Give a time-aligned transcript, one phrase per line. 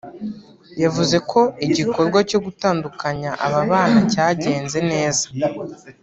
[0.83, 5.25] yavuze ko igikorwa cyo gutandukanya aba bana cyagenze neza